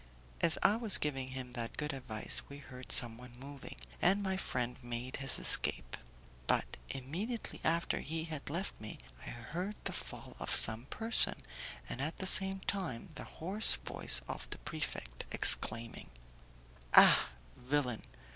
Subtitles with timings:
[0.41, 4.77] As I was giving him that good advice we heard someone moving, and my friend
[4.83, 5.95] made his escape;
[6.47, 11.35] but immediately after he had left me I heard the fall of some person,
[11.87, 16.09] and at the same time the hoarse voice of the prefect exclaiming:
[16.95, 18.01] "Ah, villain!